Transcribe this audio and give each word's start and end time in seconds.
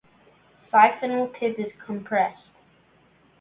Siphonal 0.73 1.31
tip 1.39 1.59
is 1.59 1.71
compressed. 1.85 2.47